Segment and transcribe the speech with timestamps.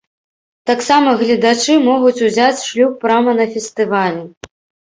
[0.69, 4.21] Таксама гледачы могуць узяць шлюб прама на фестывалі.